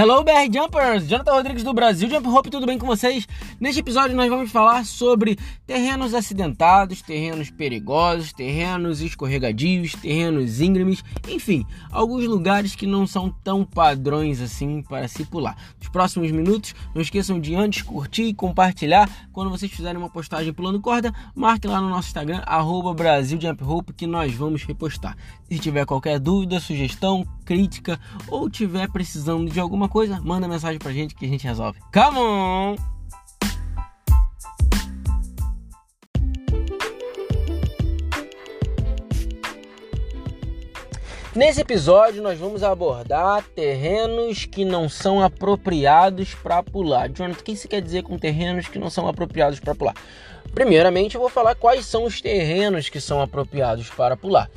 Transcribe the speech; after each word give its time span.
Hello 0.00 0.22
BR 0.22 0.48
Jumpers, 0.48 1.08
Jonathan 1.08 1.32
Rodrigues 1.32 1.64
do 1.64 1.74
Brasil 1.74 2.08
Jump 2.08 2.28
Hope, 2.28 2.50
tudo 2.50 2.66
bem 2.66 2.78
com 2.78 2.86
vocês? 2.86 3.26
Neste 3.60 3.80
episódio 3.80 4.14
nós 4.14 4.30
vamos 4.30 4.52
falar 4.52 4.84
sobre 4.84 5.36
terrenos 5.66 6.14
acidentados, 6.14 7.02
terrenos 7.02 7.50
perigosos, 7.50 8.32
terrenos 8.32 9.00
escorregadios, 9.00 9.92
terrenos 9.94 10.60
íngremes, 10.60 11.02
enfim, 11.28 11.66
alguns 11.90 12.24
lugares 12.24 12.76
que 12.76 12.86
não 12.86 13.04
são 13.04 13.28
tão 13.42 13.64
padrões 13.64 14.40
assim 14.40 14.80
para 14.80 15.08
se 15.08 15.24
pular. 15.24 15.56
Nos 15.76 15.88
próximos 15.88 16.30
minutos, 16.30 16.72
não 16.94 17.02
esqueçam 17.02 17.40
de 17.40 17.56
antes 17.56 17.82
curtir 17.82 18.26
e 18.26 18.34
compartilhar. 18.34 19.10
Quando 19.32 19.50
vocês 19.50 19.72
fizerem 19.72 19.98
uma 19.98 20.08
postagem 20.08 20.52
pulando 20.52 20.80
corda, 20.80 21.12
marque 21.34 21.66
lá 21.66 21.80
no 21.80 21.88
nosso 21.88 22.06
Instagram, 22.06 22.42
arroba 22.46 22.94
Brasil 22.94 23.40
Jump 23.40 23.64
Hope, 23.64 23.92
que 23.92 24.06
nós 24.06 24.32
vamos 24.34 24.62
repostar. 24.62 25.16
Se 25.50 25.58
tiver 25.58 25.84
qualquer 25.84 26.20
dúvida, 26.20 26.60
sugestão, 26.60 27.26
crítica 27.44 27.98
ou 28.28 28.48
tiver 28.48 28.88
precisando 28.88 29.50
de 29.50 29.58
alguma 29.58 29.88
coisa, 29.88 30.20
manda 30.20 30.46
mensagem 30.46 30.78
pra 30.78 30.92
gente 30.92 31.16
que 31.16 31.26
a 31.26 31.28
gente 31.28 31.44
resolve. 31.44 31.80
Come 31.92 32.18
on! 32.18 32.97
Nesse 41.38 41.60
episódio 41.60 42.20
nós 42.20 42.36
vamos 42.36 42.64
abordar 42.64 43.44
terrenos 43.54 44.44
que 44.44 44.64
não 44.64 44.88
são 44.88 45.22
apropriados 45.22 46.34
para 46.34 46.64
pular. 46.64 47.08
Jonathan, 47.08 47.40
o 47.40 47.44
que 47.44 47.52
isso 47.52 47.68
quer 47.68 47.80
dizer 47.80 48.02
com 48.02 48.18
terrenos 48.18 48.66
que 48.66 48.76
não 48.76 48.90
são 48.90 49.06
apropriados 49.06 49.60
para 49.60 49.72
pular? 49.72 49.94
Primeiramente, 50.52 51.14
eu 51.14 51.20
vou 51.20 51.30
falar 51.30 51.54
quais 51.54 51.84
são 51.84 52.02
os 52.02 52.20
terrenos 52.20 52.88
que 52.88 53.00
são 53.00 53.22
apropriados 53.22 53.88
para 53.88 54.16
pular. 54.16 54.50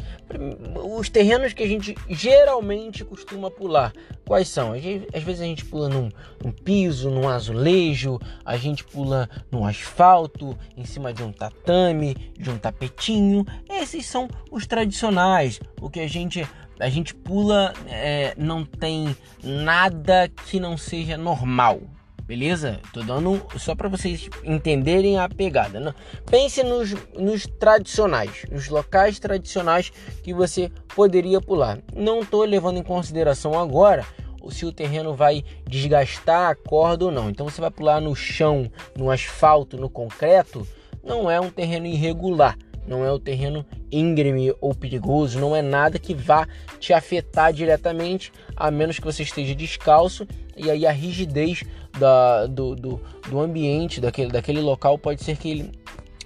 Os 0.98 1.08
terrenos 1.08 1.54
que 1.54 1.62
a 1.62 1.68
gente 1.68 1.96
geralmente 2.10 3.06
costuma 3.06 3.52
pular, 3.52 3.94
quais 4.26 4.48
são? 4.48 4.74
Às 4.74 5.24
vezes 5.24 5.42
a 5.42 5.46
gente 5.46 5.64
pula 5.66 5.88
num, 5.88 6.10
num 6.44 6.52
piso, 6.52 7.12
num 7.12 7.30
azulejo, 7.30 8.18
a 8.44 8.58
gente 8.58 8.84
pula 8.84 9.30
no 9.52 9.68
asfalto, 9.68 10.58
em 10.76 10.86
cima 10.86 11.14
de 11.14 11.22
um 11.22 11.32
tatame, 11.32 12.16
de 12.36 12.50
um 12.50 12.58
tapetinho. 12.58 13.46
Esses 13.70 14.08
são 14.08 14.28
os 14.50 14.66
tradicionais, 14.66 15.60
o 15.80 15.88
que 15.88 16.00
a 16.00 16.08
gente 16.08 16.48
a 16.82 16.90
gente 16.90 17.14
pula, 17.14 17.74
é, 17.88 18.34
não 18.38 18.66
tem 18.66 19.16
nada 19.44 20.28
que 20.48 20.60
não 20.60 20.76
seja 20.76 21.16
normal. 21.16 21.82
Beleza? 22.24 22.80
Tô 22.94 23.02
dando 23.04 23.46
só 23.58 23.76
para 23.76 23.90
vocês 23.90 24.30
entenderem 24.44 25.20
a 25.20 25.28
pegada. 25.28 25.80
Não? 25.80 25.94
Pense 26.30 26.64
nos, 26.64 26.96
nos 27.18 27.46
tradicionais, 27.46 28.46
nos 28.50 28.70
locais 28.70 29.20
tradicionais 29.20 29.92
que 30.24 30.34
você 30.34 30.72
poderia 30.96 31.42
pular. 31.42 31.80
Não 31.94 32.26
tô 32.26 32.44
levando 32.44 32.78
em 32.78 32.84
consideração 32.84 33.60
agora 33.60 34.06
se 34.50 34.66
o 34.66 34.72
terreno 34.72 35.14
vai 35.14 35.44
desgastar 35.68 36.50
a 36.50 36.56
corda 36.56 37.06
ou 37.06 37.12
não. 37.12 37.30
Então 37.30 37.48
você 37.48 37.62
vai 37.62 37.70
pular 37.70 38.02
no 38.02 38.16
chão, 38.16 38.72
no 38.96 39.12
asfalto, 39.12 39.78
no 39.78 39.90
concreto, 39.90 40.66
não 41.04 41.30
é 41.30 41.40
um 41.40 41.50
terreno 41.50 41.86
irregular 41.86 42.58
não 42.92 43.06
é 43.06 43.12
o 43.12 43.18
terreno 43.18 43.66
íngreme 43.92 44.54
ou 44.60 44.76
perigoso, 44.76 45.40
não 45.40 45.56
é 45.56 45.62
nada 45.62 45.98
que 45.98 46.14
vá 46.14 46.48
te 46.80 46.94
afetar 46.94 47.54
diretamente, 47.54 48.32
a 48.56 48.70
menos 48.70 49.00
que 49.00 49.06
você 49.06 49.24
esteja 49.24 49.56
descalço 49.56 50.28
e 50.56 50.70
aí 50.70 50.86
a 50.86 50.92
rigidez 50.92 51.64
da, 51.98 52.46
do, 52.46 52.76
do, 52.76 53.02
do 53.30 53.40
ambiente 53.40 54.02
daquele, 54.02 54.32
daquele 54.32 54.60
local 54.60 54.98
pode 54.98 55.24
ser 55.24 55.38
que 55.38 55.50
ele 55.50 55.72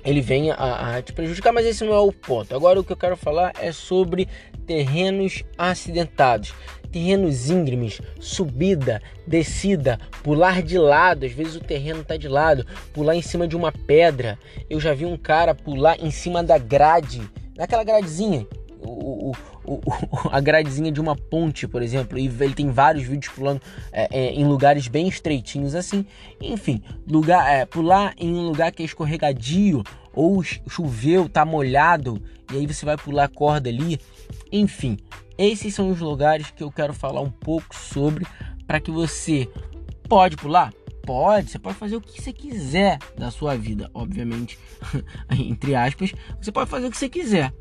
ele 0.04 0.22
venha 0.22 0.54
a, 0.54 0.98
a, 0.98 1.02
te 1.02 1.12
prejudicar, 1.12 1.52
mas 1.52 1.66
esse 1.66 1.84
não 1.84 1.92
é 1.92 2.00
o 2.00 2.12
ponto. 2.12 2.56
Agora 2.56 2.80
o 2.80 2.84
que 2.84 2.94
eu 2.94 2.98
quero 2.98 3.18
falar 3.18 3.54
é 3.60 3.72
sobre 3.72 4.28
terrenos 4.66 5.44
acidentados, 5.58 6.54
terrenos 6.92 7.50
íngremes, 7.50 8.02
subida, 8.20 9.02
descida, 9.28 10.00
pular 10.24 10.62
de 10.62 10.78
lado, 10.78 11.26
às 11.26 11.32
vezes 11.32 11.56
o 11.56 11.60
terreno 11.60 12.02
está 12.02 12.18
de 12.18 12.28
lado, 12.28 12.66
pular 12.94 13.16
em 13.16 13.22
cima 13.22 13.48
de 13.48 13.56
uma 13.56 13.72
pedra. 13.72 14.40
Eu 14.70 14.80
já 14.80 14.94
vi 14.94 15.06
um 15.06 15.18
cara 15.18 15.54
pular 15.54 15.98
em 16.00 16.12
cima 16.12 16.44
da 16.44 16.58
grade, 16.58 17.22
naquela 17.58 17.84
gradezinha, 17.84 18.48
o, 18.82 19.30
o, 19.30 19.32
o, 19.66 19.82
a 20.32 20.40
gradezinha 20.40 20.92
de 20.92 21.02
uma 21.02 21.16
ponte, 21.16 21.68
por 21.68 21.82
exemplo, 21.82 22.18
e 22.18 22.26
ele 22.26 22.54
tem 22.54 22.70
vários 22.70 23.06
vídeos 23.06 23.34
pulando 23.34 23.62
é, 23.92 24.08
é, 24.12 24.34
em 24.34 24.46
lugares 24.46 24.88
bem 24.88 25.08
estreitinhos 25.08 25.76
assim. 25.76 26.06
Enfim, 26.40 26.82
lugar, 27.08 27.52
é, 27.52 27.66
pular 27.66 28.14
em 28.18 28.34
um 28.34 28.46
lugar 28.46 28.72
que 28.72 28.84
é 28.84 28.86
escorregadio 28.86 29.84
ou 30.14 30.42
choveu, 30.44 31.28
tá 31.28 31.44
molhado, 31.44 32.22
e 32.52 32.58
aí 32.58 32.68
você 32.68 32.86
vai 32.86 32.96
pular 32.96 33.26
a 33.26 33.28
corda 33.28 33.70
ali. 33.70 34.00
Enfim, 34.52 34.98
esses 35.38 35.74
são 35.76 35.90
os 35.90 36.00
lugares 36.00 36.52
que 36.52 36.64
eu 36.64 36.72
quero 36.72 36.94
falar 36.94 37.22
um 37.22 37.32
pouco 37.32 37.76
sobre 37.76 38.26
para 38.66 38.80
que 38.80 38.92
você 38.92 39.50
pode 40.08 40.38
pular, 40.38 40.74
pode, 41.06 41.52
você 41.52 41.60
pode 41.60 41.76
fazer 41.76 41.96
o 41.98 42.02
que 42.02 42.22
você 42.22 42.32
quiser 42.32 42.98
da 43.18 43.30
sua 43.30 43.56
vida, 43.56 43.90
obviamente, 43.94 44.58
entre 45.38 45.76
aspas, 45.76 46.14
você 46.42 46.52
pode 46.52 46.70
fazer 46.70 46.88
o 46.88 46.92
que 46.92 46.98
você 46.98 47.10
quiser 47.10 47.54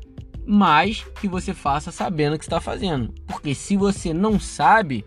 mas 0.45 1.05
que 1.19 1.27
você 1.27 1.53
faça 1.53 1.91
sabendo 1.91 2.35
o 2.35 2.39
que 2.39 2.45
está 2.45 2.61
fazendo. 2.61 3.13
Porque 3.25 3.55
se 3.55 3.75
você 3.75 4.13
não 4.13 4.39
sabe, 4.39 5.05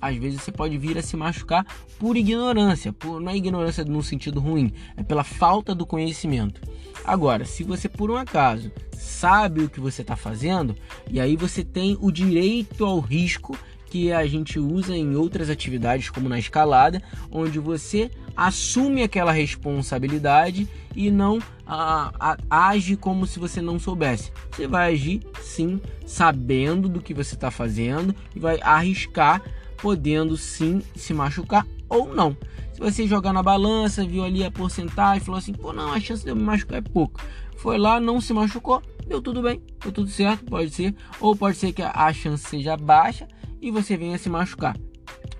às 0.00 0.16
vezes 0.16 0.42
você 0.42 0.50
pode 0.50 0.76
vir 0.78 0.96
a 0.98 1.02
se 1.02 1.16
machucar 1.16 1.66
por 1.98 2.16
ignorância, 2.16 2.92
por, 2.92 3.20
não 3.20 3.30
é 3.30 3.36
ignorância 3.36 3.84
no 3.84 4.02
sentido 4.02 4.40
ruim, 4.40 4.72
é 4.96 5.02
pela 5.02 5.22
falta 5.22 5.74
do 5.74 5.86
conhecimento. 5.86 6.60
Agora, 7.04 7.44
se 7.44 7.62
você 7.62 7.88
por 7.88 8.10
um 8.10 8.16
acaso 8.16 8.70
sabe 8.92 9.62
o 9.62 9.70
que 9.70 9.80
você 9.80 10.02
está 10.02 10.16
fazendo, 10.16 10.74
e 11.10 11.20
aí 11.20 11.36
você 11.36 11.64
tem 11.64 11.96
o 12.00 12.10
direito 12.10 12.84
ao 12.84 13.00
risco 13.00 13.56
que 13.86 14.12
a 14.12 14.24
gente 14.26 14.58
usa 14.58 14.96
em 14.96 15.16
outras 15.16 15.50
atividades, 15.50 16.08
como 16.08 16.28
na 16.28 16.38
escalada, 16.38 17.02
onde 17.30 17.58
você 17.58 18.10
assume 18.40 19.02
aquela 19.02 19.32
responsabilidade 19.32 20.66
e 20.96 21.10
não 21.10 21.38
a, 21.66 22.10
a, 22.48 22.68
age 22.68 22.96
como 22.96 23.26
se 23.26 23.38
você 23.38 23.60
não 23.60 23.78
soubesse. 23.78 24.32
Você 24.50 24.66
vai 24.66 24.94
agir 24.94 25.20
sim, 25.42 25.78
sabendo 26.06 26.88
do 26.88 27.02
que 27.02 27.12
você 27.12 27.34
está 27.34 27.50
fazendo 27.50 28.16
e 28.34 28.40
vai 28.40 28.58
arriscar, 28.62 29.42
podendo 29.76 30.38
sim 30.38 30.80
se 30.96 31.12
machucar 31.12 31.66
ou 31.86 32.14
não. 32.14 32.34
Se 32.72 32.80
você 32.80 33.06
jogar 33.06 33.34
na 33.34 33.42
balança, 33.42 34.06
viu 34.06 34.24
ali 34.24 34.42
a 34.42 34.50
porcentagem, 34.50 35.22
falou 35.22 35.38
assim: 35.38 35.52
pô, 35.52 35.70
não, 35.74 35.92
a 35.92 36.00
chance 36.00 36.24
de 36.24 36.30
eu 36.30 36.36
me 36.36 36.42
machucar 36.42 36.78
é 36.78 36.80
pouco. 36.80 37.20
Foi 37.58 37.76
lá, 37.76 38.00
não 38.00 38.22
se 38.22 38.32
machucou, 38.32 38.82
deu 39.06 39.20
tudo 39.20 39.42
bem, 39.42 39.60
deu 39.82 39.92
tudo 39.92 40.08
certo, 40.08 40.46
pode 40.46 40.70
ser. 40.70 40.94
Ou 41.20 41.36
pode 41.36 41.58
ser 41.58 41.74
que 41.74 41.82
a 41.82 42.10
chance 42.14 42.44
seja 42.44 42.74
baixa 42.74 43.28
e 43.60 43.70
você 43.70 43.98
venha 43.98 44.16
se 44.16 44.30
machucar. 44.30 44.74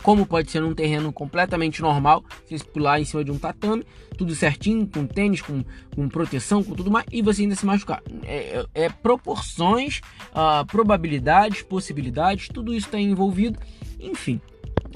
Como 0.02 0.24
pode 0.24 0.50
ser 0.50 0.60
num 0.60 0.74
terreno 0.74 1.12
completamente 1.12 1.82
normal, 1.82 2.24
você 2.48 2.58
pular 2.64 3.00
em 3.00 3.04
cima 3.04 3.22
de 3.22 3.30
um 3.30 3.38
tatame, 3.38 3.84
tudo 4.16 4.34
certinho, 4.34 4.86
com 4.86 5.06
tênis, 5.06 5.42
com, 5.42 5.62
com 5.94 6.08
proteção, 6.08 6.62
com 6.64 6.74
tudo 6.74 6.90
mais, 6.90 7.04
e 7.12 7.20
você 7.20 7.42
ainda 7.42 7.54
se 7.54 7.66
machucar. 7.66 8.02
É, 8.22 8.64
é, 8.74 8.84
é 8.84 8.88
proporções, 8.88 10.00
uh, 10.30 10.64
probabilidades, 10.66 11.62
possibilidades, 11.62 12.48
tudo 12.48 12.74
isso 12.74 12.86
está 12.86 12.98
envolvido, 12.98 13.58
enfim. 13.98 14.40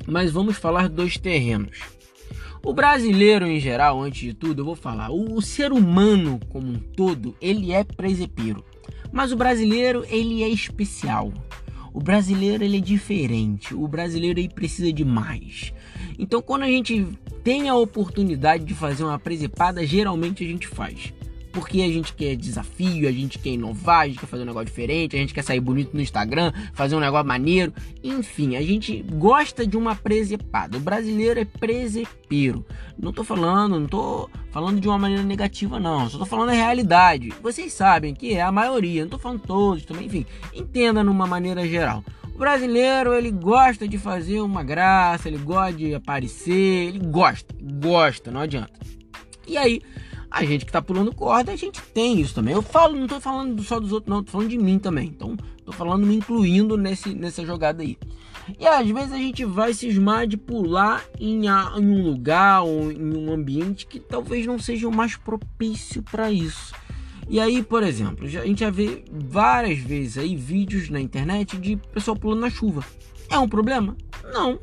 Mas 0.07 0.33
vamos 0.33 0.57
falar 0.57 0.89
dos 0.89 1.19
terrenos. 1.19 1.81
O 2.63 2.73
brasileiro 2.73 3.47
em 3.47 3.61
geral, 3.61 4.01
antes 4.03 4.21
de 4.23 4.33
tudo, 4.33 4.63
eu 4.63 4.65
vou 4.65 4.75
falar, 4.75 5.11
o, 5.11 5.35
o 5.35 5.43
ser 5.43 5.71
humano 5.71 6.41
como 6.49 6.67
um 6.67 6.79
todo, 6.79 7.37
ele 7.43 7.73
é 7.73 7.85
presepeiro. 7.85 8.65
Mas 9.13 9.33
o 9.33 9.37
brasileiro, 9.37 10.05
ele 10.09 10.43
é 10.43 10.49
especial. 10.49 11.31
O 11.95 12.01
brasileiro 12.01 12.65
ele 12.65 12.79
é 12.79 12.81
diferente, 12.81 13.73
o 13.73 13.87
brasileiro 13.87 14.41
ele 14.41 14.49
precisa 14.49 14.93
de 14.93 15.05
mais. 15.05 15.73
Então 16.19 16.43
quando 16.43 16.65
a 16.65 16.69
gente 16.69 17.07
tem 17.45 17.69
a 17.69 17.77
oportunidade 17.77 18.65
de 18.65 18.75
fazer 18.75 19.05
uma 19.05 19.19
presepada, 19.19 19.87
geralmente 19.87 20.43
a 20.43 20.47
gente 20.47 20.67
faz 20.67 21.15
porque 21.55 21.83
a 21.83 21.89
gente 21.89 22.13
quer 22.13 22.35
desafio, 22.35 23.09
a 23.09 23.13
gente 23.13 23.39
quer 23.39 23.51
inovar, 23.51 24.01
a 24.01 24.09
gente 24.09 24.19
quer 24.19 24.27
fazer 24.27 24.43
um 24.43 24.47
negócio 24.47 24.67
diferente, 24.67 25.15
a 25.15 25.19
gente 25.19 25.33
quer 25.33 25.43
sair 25.43 25.61
bonito 25.61 25.95
no 25.95 26.03
Instagram, 26.03 26.53
fazer 26.75 26.97
um 26.97 27.01
negócio 27.01 27.27
maneiro, 27.27 27.73
enfim, 28.03 28.57
a 28.57 28.63
gente 28.63 29.03
gosta 29.13 29.65
de 29.65 29.77
uma 29.77 29.95
presepada. 29.95 30.77
O 30.77 30.81
brasileiro 30.81 31.39
é 31.39 31.45
presepeiro. 31.45 32.67
Não 32.99 33.13
tô 33.13 33.23
falando, 33.23 33.79
não 33.79 33.87
tô 33.87 34.29
falando 34.51 34.81
de 34.81 34.89
uma 34.89 34.99
maneira 34.99 35.23
negativa, 35.23 35.79
não, 35.79 36.11
só 36.11 36.19
tô 36.19 36.27
falando 36.27 36.51
a 36.51 36.55
realidade. 36.55 37.33
Vocês 37.41 37.73
sabem 37.73 38.15
que 38.15 38.35
é 38.35 38.43
a 38.43 38.51
maioria, 38.51 39.03
não 39.03 39.11
tô 39.11 39.19
falando 39.19 39.41
todos 39.41 39.85
também, 39.85 40.07
enfim, 40.07 40.27
entenda 40.53 41.05
numa 41.05 41.27
maneira 41.27 41.67
geral. 41.69 42.05
O 42.35 42.39
brasileiro, 42.39 43.15
ele 43.15 43.31
gosta 43.31 43.87
de 43.87 43.97
fazer 43.97 44.41
uma 44.41 44.65
graça, 44.65 45.29
ele 45.29 45.39
gosta 45.39 45.75
de 45.75 45.95
aparecer, 45.95 46.89
ele 46.89 46.99
gosta, 46.99 47.55
gosta, 47.81 48.33
não 48.33 48.41
adianta. 48.41 48.73
E 49.47 49.57
aí, 49.57 49.81
a 50.35 50.45
gente 50.45 50.67
que 50.67 50.73
tá 50.73 50.83
pulando 50.83 51.15
corda, 51.15 51.53
a 51.53 51.57
gente 51.57 51.81
tem 51.81 52.21
isso 52.21 52.35
também. 52.35 52.53
Eu 52.53 52.61
falo, 52.61 52.97
não 52.97 53.07
tô 53.07 53.21
falando 53.21 53.63
só 53.63 53.79
dos 53.79 53.93
outros, 53.93 54.13
não, 54.13 54.21
tô 54.21 54.33
falando 54.33 54.49
de 54.49 54.59
mim 54.59 54.81
também. 54.81 55.07
Então, 55.07 55.37
tô 55.65 55.71
falando 55.71 56.05
me 56.05 56.17
incluindo 56.17 56.77
nesse, 56.77 57.15
nessa 57.15 57.47
jogada 57.47 57.85
aí. 57.85 57.97
E 58.59 58.67
às 58.67 58.89
vezes 58.91 59.13
a 59.13 59.17
gente 59.17 59.45
vai 59.45 59.73
cismar 59.73 60.27
de 60.27 60.37
pular 60.37 61.05
em, 61.21 61.49
a, 61.49 61.75
em 61.77 61.89
um 61.89 62.03
lugar 62.03 62.65
ou 62.65 62.91
em 62.91 63.17
um 63.17 63.33
ambiente 63.33 63.87
que 63.87 64.01
talvez 64.01 64.45
não 64.45 64.59
seja 64.59 64.89
o 64.89 64.93
mais 64.93 65.17
propício 65.17 66.03
para 66.03 66.33
isso. 66.33 66.75
E 67.29 67.39
aí, 67.39 67.63
por 67.63 67.85
exemplo, 67.85 68.27
a 68.27 68.29
gente 68.29 68.59
já 68.59 68.71
vê 68.71 69.05
várias 69.11 69.79
vezes 69.79 70.19
aí 70.19 70.35
vídeos 70.35 70.91
na 70.91 71.01
internet 71.01 71.57
de 71.57 71.77
pessoal 71.93 72.17
pulando 72.17 72.41
na 72.41 72.51
chuva. 72.51 72.85
É 73.31 73.39
um 73.39 73.49
problema? 73.49 73.97
Não. 74.33 74.59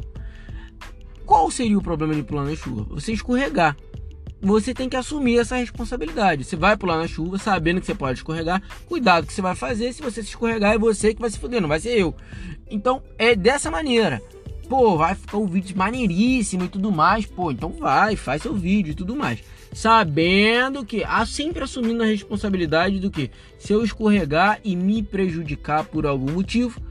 Qual 1.26 1.50
seria 1.50 1.78
o 1.78 1.82
problema 1.82 2.14
de 2.14 2.24
pular 2.24 2.44
na 2.44 2.56
chuva? 2.58 2.84
Você 2.90 3.14
escorregar. 3.14 3.78
Você 4.42 4.74
tem 4.74 4.90
que 4.90 4.96
assumir 4.96 5.38
essa 5.38 5.56
responsabilidade. 5.56 6.44
Você 6.44 6.56
vai 6.56 6.76
pular 6.76 6.98
na 6.98 7.08
chuva 7.08 7.38
sabendo 7.38 7.80
que 7.80 7.86
você 7.86 7.94
pode 7.94 8.20
escorregar. 8.20 8.62
Cuidado 8.88 9.28
que 9.28 9.34
você 9.34 9.42
vai 9.42 9.56
fazer. 9.56 9.94
Se 9.94 10.02
você 10.02 10.24
se 10.24 10.30
escorregar, 10.30 10.74
é 10.74 10.80
você 10.80 11.14
que 11.14 11.22
vai 11.22 11.30
se 11.30 11.38
fuder, 11.38 11.62
não 11.62 11.70
vai 11.70 11.80
ser 11.80 11.98
eu. 11.98 12.16
Então 12.70 13.04
é 13.20 13.36
dessa 13.36 13.70
maneira. 13.70 14.22
Pô, 14.68 14.98
vai 14.98 15.14
ficar 15.14 15.38
um 15.38 15.46
vídeo 15.46 15.78
maneiríssimo 15.78 16.64
e 16.64 16.70
tudo 16.70 16.92
mais. 16.92 17.26
Pô, 17.26 17.52
então 17.52 17.70
vai, 17.72 18.16
faz 18.16 18.42
seu 18.42 18.56
vídeo 18.56 18.92
e 18.92 18.96
tudo 18.96 19.16
mais. 19.16 19.44
Sabendo 19.74 20.84
que, 20.84 21.04
ah, 21.04 21.26
sempre 21.26 21.64
assumindo 21.64 22.02
a 22.02 22.08
responsabilidade 22.08 23.00
do 23.00 23.12
que 23.12 23.30
se 23.60 23.72
eu 23.72 23.84
escorregar 23.84 24.60
e 24.64 24.76
me 24.76 25.04
prejudicar 25.04 25.84
por 25.86 26.06
algum 26.06 26.32
motivo, 26.32 26.82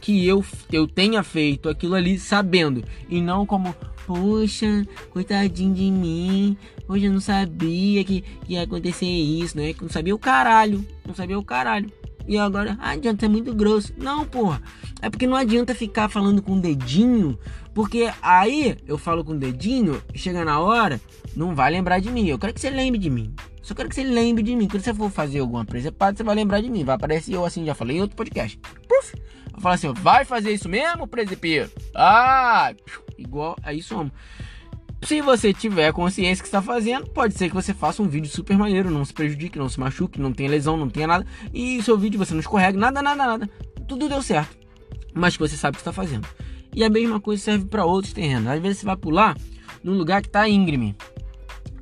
que 0.00 0.26
eu, 0.26 0.44
eu 0.70 0.86
tenha 0.86 1.22
feito 1.22 1.68
aquilo 1.68 1.94
ali 1.94 2.18
sabendo 2.18 2.82
e 3.08 3.20
não 3.20 3.46
como 3.46 3.74
poxa, 4.06 4.86
coitadinho 5.10 5.74
de 5.74 5.90
mim, 5.90 6.56
hoje 6.88 7.06
eu 7.06 7.12
não 7.12 7.20
sabia 7.20 8.04
que, 8.04 8.20
que 8.20 8.52
ia 8.52 8.62
acontecer 8.62 9.06
isso, 9.06 9.56
né? 9.56 9.74
Não 9.80 9.88
sabia 9.88 10.14
o 10.14 10.18
caralho, 10.18 10.84
não 11.06 11.14
sabia 11.14 11.38
o 11.38 11.44
caralho. 11.44 11.90
E 12.26 12.38
agora, 12.38 12.76
ah, 12.80 12.90
adianta 12.90 13.26
é 13.26 13.28
muito 13.28 13.54
grosso. 13.54 13.92
Não, 13.96 14.24
porra. 14.24 14.62
É 15.00 15.10
porque 15.10 15.26
não 15.26 15.36
adianta 15.36 15.74
ficar 15.74 16.08
falando 16.08 16.40
com 16.40 16.56
o 16.56 16.60
dedinho, 16.60 17.38
porque 17.74 18.10
aí 18.22 18.76
eu 18.86 18.96
falo 18.96 19.24
com 19.24 19.32
o 19.32 19.38
dedinho, 19.38 20.02
chega 20.14 20.44
na 20.44 20.60
hora, 20.60 21.00
não 21.34 21.54
vai 21.54 21.70
lembrar 21.70 21.98
de 21.98 22.10
mim. 22.10 22.26
Eu 22.26 22.38
quero 22.38 22.54
que 22.54 22.60
você 22.60 22.70
lembre 22.70 22.98
de 22.98 23.10
mim. 23.10 23.34
Só 23.62 23.74
quero 23.74 23.88
que 23.88 23.94
você 23.94 24.02
lembre 24.02 24.42
de 24.42 24.54
mim. 24.54 24.68
Quando 24.68 24.82
você 24.82 24.92
for 24.92 25.10
fazer 25.10 25.38
alguma 25.38 25.64
presepada, 25.64 26.16
você 26.16 26.22
vai 26.22 26.34
lembrar 26.34 26.60
de 26.60 26.68
mim. 26.68 26.84
Vai 26.84 26.96
aparecer 26.96 27.34
eu 27.34 27.44
assim, 27.44 27.64
já 27.64 27.74
falei 27.74 27.98
em 27.98 28.00
outro 28.00 28.16
podcast. 28.16 28.58
Puf! 28.88 29.14
Vou 29.52 29.60
falar 29.60 29.74
assim, 29.76 29.92
vai 29.92 30.24
fazer 30.24 30.52
isso 30.52 30.68
mesmo, 30.68 31.06
presepeiro? 31.06 31.70
Ah! 31.94 32.74
Igual, 33.16 33.56
aí 33.62 33.82
somos. 33.82 34.12
Se 35.04 35.20
você 35.20 35.52
tiver 35.52 35.92
consciência 35.92 36.42
que 36.42 36.48
está 36.48 36.62
fazendo, 36.62 37.08
pode 37.08 37.34
ser 37.34 37.48
que 37.48 37.54
você 37.54 37.74
faça 37.74 38.02
um 38.02 38.08
vídeo 38.08 38.30
super 38.30 38.56
maneiro, 38.56 38.90
não 38.90 39.04
se 39.04 39.12
prejudique, 39.12 39.58
não 39.58 39.68
se 39.68 39.80
machuque, 39.80 40.20
não 40.20 40.32
tenha 40.32 40.48
lesão, 40.48 40.76
não 40.76 40.88
tenha 40.88 41.08
nada. 41.08 41.26
E 41.52 41.82
seu 41.82 41.98
vídeo 41.98 42.18
você 42.18 42.32
não 42.32 42.40
escorrega, 42.40 42.78
nada, 42.78 43.02
nada, 43.02 43.26
nada. 43.26 43.50
Tudo 43.88 44.08
deu 44.08 44.22
certo. 44.22 44.56
Mas 45.12 45.36
que 45.36 45.40
você 45.40 45.56
sabe 45.56 45.74
o 45.74 45.76
que 45.76 45.80
está 45.80 45.92
fazendo. 45.92 46.26
E 46.74 46.84
a 46.84 46.88
mesma 46.88 47.20
coisa 47.20 47.42
serve 47.42 47.64
para 47.64 47.84
outros 47.84 48.12
terrenos. 48.12 48.48
Às 48.48 48.62
vezes 48.62 48.78
você 48.78 48.86
vai 48.86 48.96
pular 48.96 49.36
num 49.82 49.98
lugar 49.98 50.22
que 50.22 50.28
está 50.28 50.48
íngreme. 50.48 50.94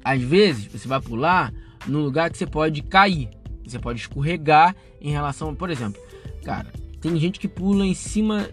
Às 0.03 0.23
vezes 0.23 0.65
você 0.65 0.89
vai 0.89 1.01
pular 1.01 1.53
num 1.87 2.03
lugar 2.03 2.31
que 2.31 2.39
você 2.39 2.47
pode 2.47 2.81
cair. 2.83 3.29
Você 3.65 3.79
pode 3.79 4.01
escorregar 4.01 4.75
em 5.01 5.11
relação, 5.13 5.55
por 5.55 5.71
exemplo, 5.71 6.01
cara, 6.43 6.73
tem 7.01 7.17
gente 7.19 7.39
que 7.39 7.47
pula 7.47 7.87
em 7.87 7.95
cima, 7.95 8.49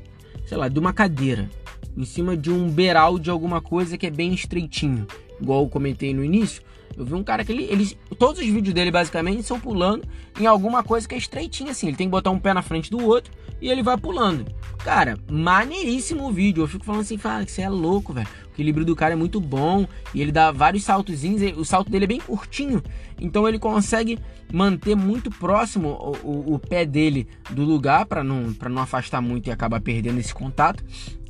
sei 0.45 0.57
lá, 0.57 0.67
de 0.67 0.77
uma 0.77 0.93
cadeira 0.93 1.49
em 1.97 2.05
cima 2.05 2.37
de 2.37 2.51
um 2.51 2.69
beiral 2.69 3.17
de 3.17 3.31
alguma 3.31 3.59
coisa 3.59 3.97
que 3.97 4.05
é 4.05 4.11
bem 4.11 4.33
estreitinho. 4.33 5.07
Igual 5.41 5.63
eu 5.63 5.69
comentei 5.69 6.13
no 6.13 6.23
início, 6.23 6.61
eu 6.95 7.05
vi 7.05 7.13
um 7.13 7.23
cara 7.23 7.43
que 7.43 7.51
ele, 7.51 7.63
ele. 7.63 7.97
Todos 8.17 8.41
os 8.41 8.47
vídeos 8.47 8.73
dele 8.73 8.89
basicamente 8.89 9.43
são 9.43 9.59
pulando 9.59 10.07
em 10.39 10.45
alguma 10.45 10.83
coisa 10.83 11.07
que 11.07 11.13
é 11.13 11.17
estreitinha 11.17 11.71
assim. 11.71 11.87
Ele 11.87 11.97
tem 11.97 12.07
que 12.07 12.11
botar 12.11 12.31
um 12.31 12.39
pé 12.39 12.53
na 12.53 12.63
frente 12.63 12.89
do 12.89 13.03
outro 13.03 13.31
e 13.61 13.69
ele 13.69 13.83
vai 13.83 13.97
pulando. 13.97 14.45
Cara, 14.83 15.17
maneiríssimo 15.29 16.27
o 16.27 16.31
vídeo. 16.31 16.63
Eu 16.63 16.67
fico 16.67 16.85
falando 16.85 17.01
assim, 17.01 17.17
fala 17.17 17.45
que 17.45 17.51
você 17.51 17.61
é 17.61 17.69
louco, 17.69 18.13
velho. 18.13 18.27
O 18.47 18.53
equilíbrio 18.53 18.85
do 18.85 18.95
cara 18.95 19.13
é 19.13 19.15
muito 19.15 19.39
bom 19.39 19.87
e 20.11 20.21
ele 20.21 20.31
dá 20.31 20.51
vários 20.51 20.83
saltozinhos. 20.83 21.55
O 21.57 21.63
salto 21.63 21.91
dele 21.91 22.05
é 22.05 22.07
bem 22.07 22.19
curtinho, 22.19 22.81
então 23.19 23.47
ele 23.47 23.59
consegue 23.59 24.17
manter 24.51 24.95
muito 24.95 25.29
próximo 25.29 25.89
o, 25.89 26.27
o, 26.27 26.53
o 26.55 26.59
pé 26.59 26.83
dele 26.83 27.27
do 27.51 27.63
lugar 27.63 28.07
para 28.07 28.23
não, 28.23 28.55
não 28.69 28.81
afastar 28.81 29.21
muito 29.21 29.47
e 29.47 29.51
acabar 29.51 29.79
perdendo 29.79 30.19
esse 30.19 30.33
contato. 30.33 30.83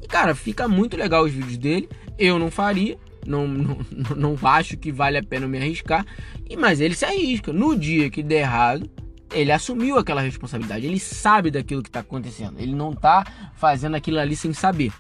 Cara, 0.08 0.34
fica 0.34 0.68
muito 0.68 0.96
legal 0.96 1.24
os 1.24 1.32
vídeos 1.32 1.58
dele. 1.58 1.90
Eu 2.18 2.40
não 2.40 2.50
faria, 2.50 2.98
não, 3.26 3.48
não, 3.48 3.78
não 4.16 4.48
acho 4.48 4.78
que 4.78 4.92
vale 4.92 5.18
a 5.18 5.24
pena 5.24 5.48
me 5.48 5.58
arriscar. 5.58 6.06
E 6.50 6.56
mas 6.56 6.80
ele 6.80 6.96
se 6.96 7.06
arrisca. 7.06 7.52
No 7.52 7.78
dia 7.78 8.10
que 8.10 8.24
der 8.24 8.42
errado, 8.42 8.90
ele 9.34 9.52
assumiu 9.52 9.98
aquela 9.98 10.22
responsabilidade. 10.22 10.86
Ele 10.86 11.00
sabe 11.00 11.52
daquilo 11.52 11.84
que 11.84 11.90
está 11.90 12.00
acontecendo. 12.00 12.60
Ele 12.60 12.74
não 12.74 12.92
está 12.92 13.26
fazendo 13.56 13.96
aquilo 13.96 14.20
ali 14.20 14.36
sem 14.36 14.54
saber. 14.54 14.92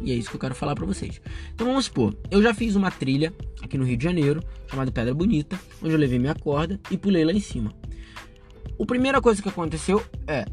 E 0.00 0.12
é 0.12 0.14
isso 0.14 0.28
que 0.28 0.36
eu 0.36 0.40
quero 0.40 0.54
falar 0.54 0.74
para 0.74 0.84
vocês. 0.84 1.20
Então 1.54 1.66
vamos 1.66 1.86
supor, 1.86 2.14
eu 2.30 2.42
já 2.42 2.52
fiz 2.52 2.74
uma 2.74 2.90
trilha 2.90 3.32
aqui 3.62 3.78
no 3.78 3.84
Rio 3.84 3.96
de 3.96 4.04
Janeiro, 4.04 4.42
chamada 4.66 4.92
Pedra 4.92 5.14
Bonita, 5.14 5.58
onde 5.82 5.94
eu 5.94 5.98
levei 5.98 6.18
minha 6.18 6.34
corda 6.34 6.78
e 6.90 6.98
pulei 6.98 7.24
lá 7.24 7.32
em 7.32 7.40
cima. 7.40 7.72
A 8.78 8.84
primeira 8.84 9.22
coisa 9.22 9.40
que 9.40 9.48
aconteceu 9.48 10.04
é 10.26 10.44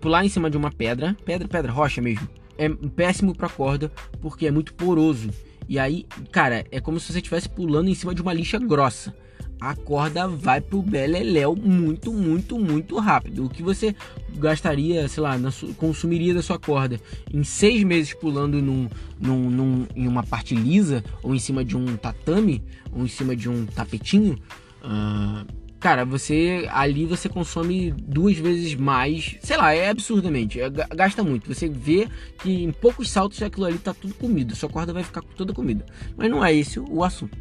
pular 0.00 0.24
em 0.24 0.28
cima 0.28 0.48
de 0.48 0.56
uma 0.56 0.70
pedra, 0.70 1.16
pedra, 1.24 1.48
pedra, 1.48 1.72
rocha 1.72 2.00
mesmo 2.00 2.28
é 2.60 2.68
péssimo 2.68 3.34
para 3.34 3.48
corda 3.48 3.90
porque 4.20 4.46
é 4.46 4.50
muito 4.50 4.74
poroso. 4.74 5.30
E 5.66 5.78
aí, 5.78 6.04
cara, 6.30 6.66
é 6.70 6.78
como 6.78 7.00
se 7.00 7.10
você 7.10 7.18
estivesse 7.18 7.48
pulando 7.48 7.88
em 7.88 7.94
cima 7.94 8.14
de 8.14 8.20
uma 8.20 8.34
lixa 8.34 8.58
grossa. 8.58 9.14
A 9.58 9.74
corda 9.74 10.26
vai 10.26 10.60
pro 10.60 10.82
beleléu 10.82 11.54
muito, 11.54 12.12
muito, 12.12 12.58
muito 12.58 12.98
rápido. 12.98 13.44
O 13.44 13.48
que 13.48 13.62
você 13.62 13.94
gastaria, 14.36 15.06
sei 15.08 15.22
lá, 15.22 15.36
consumiria 15.76 16.34
da 16.34 16.42
sua 16.42 16.58
corda 16.58 17.00
em 17.32 17.44
seis 17.44 17.82
meses 17.84 18.12
pulando 18.14 18.60
num, 18.60 18.88
num, 19.18 19.50
num, 19.50 19.86
em 19.94 20.08
uma 20.08 20.22
parte 20.22 20.54
lisa, 20.54 21.04
ou 21.22 21.34
em 21.34 21.38
cima 21.38 21.64
de 21.64 21.76
um 21.76 21.96
tatame, 21.96 22.64
ou 22.90 23.04
em 23.04 23.08
cima 23.08 23.36
de 23.36 23.48
um 23.48 23.66
tapetinho, 23.66 24.38
uh, 24.82 25.46
cara, 25.80 26.04
você 26.04 26.68
ali 26.70 27.06
você 27.06 27.28
consome 27.28 27.90
duas 27.90 28.36
vezes 28.36 28.74
mais, 28.74 29.36
sei 29.40 29.56
lá, 29.56 29.72
é 29.74 29.88
absurdamente, 29.88 30.60
é, 30.60 30.68
gasta 30.94 31.24
muito. 31.24 31.52
Você 31.52 31.68
vê 31.68 32.06
que 32.38 32.62
em 32.62 32.70
poucos 32.70 33.10
saltos 33.10 33.42
aquilo 33.42 33.64
ali 33.64 33.78
tá 33.78 33.94
tudo 33.94 34.14
comido, 34.14 34.54
sua 34.54 34.68
corda 34.68 34.92
vai 34.92 35.02
ficar 35.02 35.22
toda 35.22 35.54
comida. 35.54 35.84
Mas 36.16 36.30
não 36.30 36.44
é 36.44 36.54
esse 36.54 36.78
o 36.78 37.02
assunto. 37.02 37.36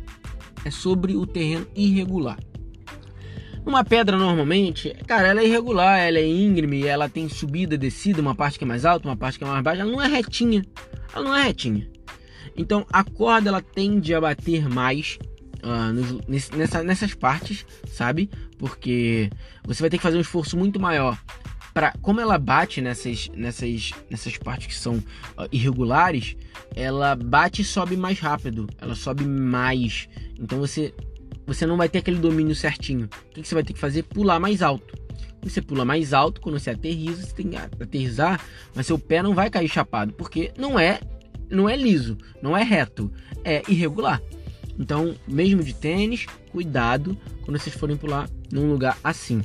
É 0.64 0.72
sobre 0.72 1.16
o 1.16 1.28
terreno 1.28 1.68
irregular. 1.76 2.40
Uma 3.66 3.84
pedra 3.84 4.18
normalmente, 4.18 4.96
cara, 5.06 5.28
ela 5.28 5.42
é 5.42 5.46
irregular, 5.46 6.00
ela 6.00 6.18
é 6.18 6.26
íngreme, 6.26 6.88
ela 6.88 7.10
tem 7.10 7.28
subida, 7.28 7.78
descida, 7.78 8.22
uma 8.22 8.34
parte 8.34 8.58
que 8.58 8.64
é 8.64 8.68
mais 8.68 8.86
alta, 8.86 9.08
uma 9.08 9.18
parte 9.18 9.38
que 9.38 9.44
é 9.44 9.48
mais 9.48 9.62
baixa, 9.62 9.82
ela 9.82 9.92
não 9.92 10.02
é 10.02 10.08
retinha. 10.08 10.66
Ela 11.14 11.26
não 11.26 11.36
é 11.36 11.44
retinha. 11.44 11.88
Então 12.56 12.86
a 12.92 13.04
corda 13.04 13.50
ela 13.50 13.62
tende 13.62 14.14
a 14.14 14.22
bater 14.22 14.68
mais 14.68 15.20
uh, 15.64 15.94
no, 15.94 16.22
nessa, 16.58 16.84
nessas 16.84 17.14
partes, 17.14 17.66
sabe? 17.88 18.30
Porque 18.58 19.30
você 19.64 19.82
vai 19.82 19.90
ter 19.90 19.98
que 19.98 20.04
fazer 20.04 20.18
um 20.18 20.22
esforço 20.22 20.58
muito 20.58 20.80
maior 20.80 21.18
para 21.74 21.94
como 22.02 22.20
ela 22.20 22.38
bate 22.38 22.82
nessas, 22.82 23.30
nessas, 23.30 23.92
nessas 24.10 24.38
partes 24.38 24.68
que 24.68 24.76
são 24.76 24.96
uh, 24.96 25.48
irregulares, 25.52 26.36
ela 26.76 27.16
bate 27.16 27.62
e 27.62 27.66
sobe 27.66 27.96
mais 27.96 28.20
rápido, 28.20 28.68
ela 28.78 28.96
sobe 28.96 29.26
mais. 29.26 30.10
Então 30.38 30.60
você 30.60 30.94
você 31.46 31.66
não 31.66 31.78
vai 31.78 31.90
ter 31.90 31.98
aquele 32.00 32.20
domínio 32.20 32.54
certinho. 32.54 33.10
O 33.32 33.34
que 33.34 33.48
você 33.48 33.56
vai 33.56 33.64
ter 33.64 33.74
que 33.74 33.80
fazer? 33.80 34.04
Pular 34.04 34.40
mais 34.40 34.62
alto. 34.62 34.96
Você 35.42 35.62
pula 35.62 35.84
mais 35.84 36.14
alto 36.14 36.42
quando 36.42 36.60
você 36.60 36.70
aterriza, 36.70 37.24
você 37.24 37.34
tem 37.34 37.48
que 37.48 37.56
aterrizar, 37.56 38.40
mas 38.76 38.86
seu 38.86 39.00
pé 39.00 39.24
não 39.24 39.34
vai 39.34 39.50
cair 39.50 39.68
chapado, 39.68 40.14
porque 40.14 40.52
não 40.58 40.80
é 40.80 41.00
não 41.50 41.68
é 41.68 41.76
liso, 41.76 42.18
não 42.42 42.56
é 42.56 42.62
reto, 42.62 43.12
é 43.44 43.64
irregular. 43.68 44.22
Então, 44.80 45.14
mesmo 45.28 45.62
de 45.62 45.74
tênis, 45.74 46.26
cuidado 46.52 47.18
quando 47.44 47.60
vocês 47.60 47.76
forem 47.76 47.98
pular 47.98 48.30
num 48.50 48.72
lugar 48.72 48.98
assim. 49.04 49.42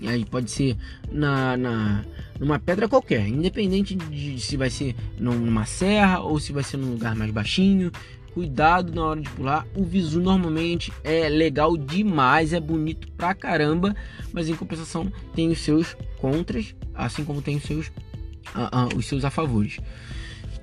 E 0.00 0.08
aí 0.08 0.24
pode 0.24 0.50
ser 0.50 0.76
na, 1.12 1.56
na 1.56 2.04
numa 2.40 2.58
pedra 2.58 2.88
qualquer, 2.88 3.28
independente 3.28 3.94
de 3.94 4.40
se 4.40 4.56
vai 4.56 4.70
ser 4.70 4.96
numa 5.18 5.66
serra 5.66 6.20
ou 6.20 6.40
se 6.40 6.52
vai 6.52 6.64
ser 6.64 6.78
num 6.78 6.90
lugar 6.92 7.14
mais 7.14 7.30
baixinho. 7.30 7.92
Cuidado 8.32 8.92
na 8.92 9.04
hora 9.04 9.20
de 9.20 9.30
pular. 9.30 9.64
O 9.76 9.84
visu 9.84 10.20
normalmente 10.20 10.92
é 11.04 11.28
legal 11.28 11.76
demais, 11.76 12.52
é 12.52 12.58
bonito 12.58 13.06
pra 13.12 13.32
caramba, 13.32 13.94
mas 14.32 14.48
em 14.48 14.56
compensação 14.56 15.12
tem 15.32 15.50
os 15.50 15.60
seus 15.60 15.96
contras, 16.18 16.74
assim 16.92 17.24
como 17.24 17.40
tem 17.40 17.56
os 17.56 17.62
seus, 17.62 17.86
uh, 17.86 18.92
uh, 18.92 18.96
os 18.96 19.06
seus 19.06 19.24
a 19.24 19.30
favores. 19.30 19.78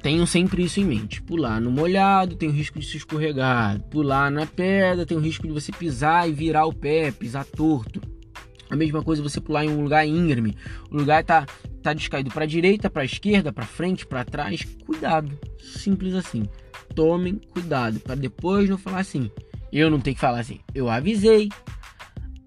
Tenham 0.01 0.25
sempre 0.25 0.63
isso 0.63 0.79
em 0.79 0.86
mente. 0.86 1.22
Pular 1.22 1.62
no 1.62 1.70
molhado 1.70 2.36
tem 2.36 2.50
o 2.50 2.51
risco 2.51 2.79
de 2.79 2.86
se 2.86 2.98
escorregar. 2.98 3.79
Pular 3.84 4.31
na 4.31 4.46
pedra 4.46 5.05
tem 5.05 5.15
o 5.17 5.22
risco 5.22 5.46
de 5.46 5.53
você 5.53 5.72
pisar 5.72 6.27
e 6.27 6.34
virar 6.34 6.65
o 6.65 6.74
pé, 6.74 7.12
pisar 7.12 7.46
torto. 7.46 8.01
A 8.70 8.75
mesma 8.75 9.03
coisa 9.03 9.22
você 9.22 9.39
pular 9.39 9.65
em 9.65 9.70
um 9.70 9.84
lugar 9.84 10.08
íngreme. 10.08 10.58
O 10.89 10.98
lugar 10.98 11.24
tá, 11.24 11.46
tá 11.84 11.93
descaído 11.93 12.31
para 12.31 12.46
direita, 12.46 12.89
para 12.89 13.05
esquerda, 13.05 13.51
para 13.51 13.65
frente, 13.65 14.08
para 14.08 14.24
trás. 14.24 14.65
Cuidado. 14.86 15.38
Simples 15.60 16.15
assim. 16.15 16.48
Tomem 16.96 17.36
cuidado 17.36 18.00
para 18.00 18.15
depois 18.15 18.70
não 18.70 18.77
falar 18.77 19.00
assim. 19.00 19.29
Eu 19.72 19.89
não 19.89 20.00
tenho 20.00 20.15
que 20.15 20.22
falar 20.22 20.39
assim. 20.39 20.60
Eu 20.74 20.89
avisei. 20.89 21.50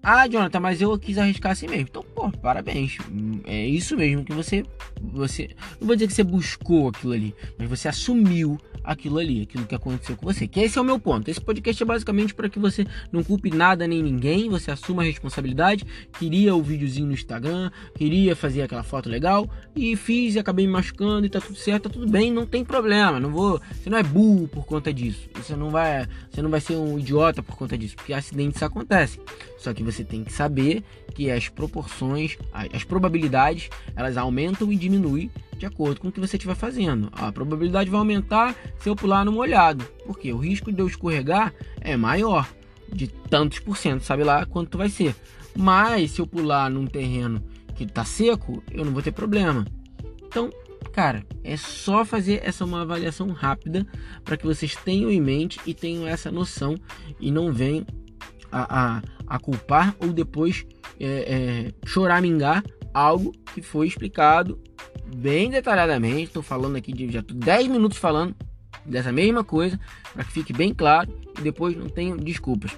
Ah, 0.07 0.27
Jonathan, 0.27 0.59
mas 0.59 0.79
eu 0.79 0.99
quis 0.99 1.17
arriscar 1.17 1.53
assim 1.53 1.67
mesmo. 1.67 1.87
Então 1.89 2.05
pô, 2.13 2.29
parabéns. 2.29 2.95
É 3.43 3.65
isso 3.65 3.97
mesmo 3.97 4.23
que 4.23 4.33
você. 4.33 4.63
você 5.01 5.49
Não 5.81 5.87
vou 5.87 5.95
dizer 5.95 6.07
que 6.07 6.13
você 6.13 6.23
buscou 6.23 6.89
aquilo 6.89 7.13
ali, 7.13 7.35
mas 7.57 7.67
você 7.67 7.87
assumiu 7.87 8.55
aquilo 8.85 9.17
ali, 9.17 9.41
aquilo 9.41 9.65
que 9.65 9.75
aconteceu 9.75 10.15
com 10.15 10.25
você. 10.25 10.47
Que 10.47 10.61
esse 10.61 10.77
é 10.77 10.81
o 10.81 10.85
meu 10.85 10.99
ponto. 10.99 11.29
Esse 11.29 11.41
podcast 11.41 11.81
é 11.81 11.85
basicamente 11.85 12.33
para 12.33 12.47
que 12.47 12.59
você 12.59 12.85
não 13.11 13.23
culpe 13.23 13.49
nada 13.49 13.87
nem 13.87 14.01
ninguém, 14.01 14.49
você 14.49 14.71
assuma 14.71 15.01
a 15.01 15.05
responsabilidade. 15.05 15.85
Queria 16.17 16.55
o 16.55 16.61
videozinho 16.61 17.07
no 17.07 17.13
Instagram, 17.13 17.71
queria 17.95 18.35
fazer 18.35 18.61
aquela 18.61 18.83
foto 18.83 19.09
legal 19.09 19.49
e 19.75 19.95
fiz 19.95 20.35
e 20.35 20.39
acabei 20.39 20.65
me 20.65 20.73
machucando 20.73 21.25
e 21.25 21.29
tá 21.29 21.41
tudo 21.41 21.57
certo, 21.57 21.83
tá 21.83 21.89
tudo 21.89 22.09
bem, 22.09 22.31
não 22.31 22.45
tem 22.45 22.63
problema. 22.63 23.19
Não 23.19 23.31
vou, 23.31 23.59
você 23.71 23.89
não 23.89 23.97
é 23.97 24.03
burro 24.03 24.47
por 24.47 24.65
conta 24.65 24.93
disso. 24.93 25.27
Você 25.35 25.55
não 25.55 25.69
vai, 25.69 26.07
você 26.29 26.41
não 26.41 26.49
vai 26.49 26.61
ser 26.61 26.75
um 26.75 26.99
idiota 26.99 27.41
por 27.41 27.55
conta 27.55 27.77
disso, 27.77 27.95
porque 27.95 28.13
acidentes 28.13 28.61
acontecem. 28.61 29.21
Só 29.57 29.73
que 29.73 29.83
você 29.83 30.03
tem 30.03 30.23
que 30.23 30.31
saber 30.31 30.83
que 31.13 31.31
as 31.31 31.49
proporções, 31.49 32.37
as 32.53 32.83
probabilidades, 32.83 33.69
elas 33.95 34.17
aumentam 34.17 34.71
e 34.71 34.75
diminuem 34.75 35.31
de 35.57 35.65
acordo 35.65 36.01
com 36.01 36.07
o 36.09 36.11
que 36.11 36.19
você 36.19 36.37
estiver 36.37 36.55
fazendo. 36.55 37.09
A 37.13 37.31
probabilidade 37.31 37.89
vai 37.89 37.99
aumentar 37.99 38.55
se 38.79 38.89
eu 38.89 38.95
pular 38.95 39.23
no 39.23 39.31
molhado, 39.31 39.85
porque 40.05 40.31
o 40.31 40.37
risco 40.37 40.71
de 40.71 40.79
eu 40.81 40.87
escorregar 40.87 41.53
é 41.81 41.95
maior, 41.95 42.47
de 42.91 43.07
tantos 43.07 43.59
por 43.59 43.77
cento, 43.77 44.03
sabe 44.03 44.23
lá 44.23 44.45
quanto 44.45 44.77
vai 44.77 44.89
ser. 44.89 45.15
Mas 45.55 46.11
se 46.11 46.21
eu 46.21 46.27
pular 46.27 46.69
num 46.69 46.85
terreno 46.85 47.43
que 47.75 47.85
tá 47.85 48.03
seco, 48.03 48.63
eu 48.71 48.83
não 48.83 48.91
vou 48.91 49.01
ter 49.01 49.11
problema. 49.11 49.65
Então, 50.25 50.49
cara, 50.91 51.25
é 51.43 51.55
só 51.55 52.03
fazer 52.03 52.41
essa 52.43 52.65
uma 52.65 52.81
avaliação 52.81 53.29
rápida 53.29 53.85
para 54.23 54.37
que 54.37 54.45
vocês 54.45 54.75
tenham 54.75 55.09
em 55.09 55.21
mente 55.21 55.59
e 55.65 55.73
tenham 55.73 56.07
essa 56.07 56.31
noção 56.31 56.75
e 57.19 57.31
não 57.31 57.51
venham 57.51 57.85
a, 58.51 58.97
a, 58.97 59.01
a 59.27 59.39
culpar 59.39 59.95
ou 59.99 60.11
depois 60.11 60.65
é, 60.99 61.05
é, 61.05 61.73
choramingar 61.85 62.63
algo 62.93 63.33
que 63.53 63.61
foi 63.61 63.87
explicado 63.87 64.59
bem 65.15 65.49
detalhadamente. 65.49 66.23
Estou 66.23 66.43
falando 66.43 66.75
aqui 66.75 66.91
de 66.91 67.11
já 67.11 67.23
10 67.27 67.67
minutos 67.67 67.97
falando 67.97 68.35
dessa 68.85 69.11
mesma 69.11 69.43
coisa 69.43 69.79
para 70.13 70.23
que 70.23 70.31
fique 70.31 70.53
bem 70.53 70.73
claro 70.73 71.11
e 71.39 71.41
depois 71.41 71.75
não 71.75 71.89
tenham 71.89 72.17
desculpas. 72.17 72.71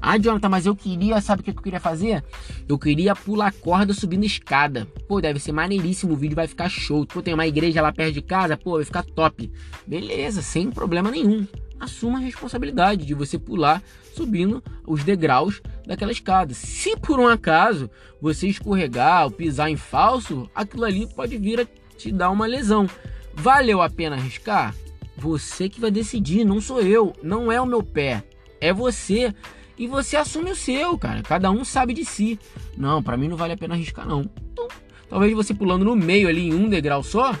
Ah, 0.00 0.16
Jonathan, 0.16 0.48
mas 0.48 0.64
eu 0.64 0.74
queria, 0.74 1.20
sabe 1.20 1.40
o 1.40 1.44
que 1.44 1.50
eu 1.50 1.62
queria 1.62 1.80
fazer? 1.80 2.24
Eu 2.68 2.78
queria 2.78 3.14
pular 3.14 3.52
corda 3.52 3.92
subindo 3.92 4.24
escada. 4.24 4.86
Pô, 5.06 5.20
deve 5.20 5.38
ser 5.38 5.52
maneiríssimo, 5.52 6.14
o 6.14 6.16
vídeo 6.16 6.36
vai 6.36 6.46
ficar 6.46 6.68
show. 6.68 7.04
Pô, 7.06 7.20
tem 7.20 7.34
uma 7.34 7.46
igreja 7.46 7.82
lá 7.82 7.92
perto 7.92 8.14
de 8.14 8.22
casa, 8.22 8.56
pô, 8.56 8.76
vai 8.76 8.84
ficar 8.84 9.02
top. 9.02 9.50
Beleza, 9.86 10.40
sem 10.40 10.70
problema 10.70 11.10
nenhum. 11.10 11.46
Assuma 11.80 12.18
a 12.18 12.22
responsabilidade 12.22 13.04
de 13.04 13.14
você 13.14 13.38
pular 13.38 13.82
subindo 14.14 14.62
os 14.86 15.04
degraus 15.04 15.62
daquela 15.86 16.12
escada. 16.12 16.52
Se 16.54 16.96
por 16.96 17.20
um 17.20 17.28
acaso 17.28 17.90
você 18.20 18.48
escorregar 18.48 19.24
ou 19.24 19.30
pisar 19.30 19.70
em 19.70 19.76
falso, 19.76 20.50
aquilo 20.54 20.84
ali 20.84 21.06
pode 21.06 21.36
vir 21.36 21.60
a 21.60 21.66
te 21.96 22.10
dar 22.10 22.30
uma 22.30 22.46
lesão. 22.46 22.88
Valeu 23.34 23.80
a 23.80 23.88
pena 23.88 24.16
arriscar? 24.16 24.74
Você 25.16 25.68
que 25.68 25.80
vai 25.80 25.90
decidir, 25.90 26.44
não 26.44 26.60
sou 26.60 26.80
eu, 26.80 27.12
não 27.22 27.50
é 27.50 27.60
o 27.60 27.66
meu 27.66 27.82
pé, 27.82 28.24
é 28.60 28.72
você. 28.72 29.34
E 29.76 29.86
você 29.86 30.16
assume 30.16 30.50
o 30.50 30.56
seu, 30.56 30.98
cara. 30.98 31.22
Cada 31.22 31.50
um 31.50 31.64
sabe 31.64 31.94
de 31.94 32.04
si. 32.04 32.38
Não, 32.76 33.00
para 33.00 33.16
mim 33.16 33.28
não 33.28 33.36
vale 33.36 33.52
a 33.52 33.56
pena 33.56 33.74
arriscar 33.74 34.06
não. 34.06 34.28
Então, 34.52 34.66
talvez 35.08 35.32
você 35.32 35.54
pulando 35.54 35.84
no 35.84 35.94
meio 35.94 36.28
ali 36.28 36.48
em 36.48 36.54
um 36.54 36.68
degrau 36.68 37.02
só, 37.02 37.38